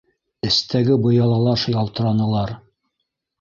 Эстәге 0.47 0.97
быялалар 1.03 1.67
ялтыранылар. 1.75 2.55